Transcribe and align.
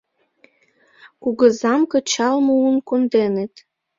Кугызам 1.23 1.81
кычал 1.91 2.35
муын 2.47 2.77
конденыт. 2.89 3.53